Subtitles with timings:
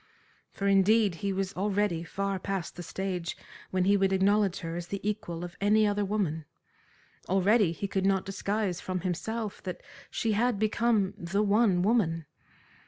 [0.51, 3.37] For, indeed, he was already far past the stage
[3.69, 6.45] when he would acknowledge her as the equal of any other woman.
[7.29, 12.25] Already he could not disguise from himself that she had become the one woman.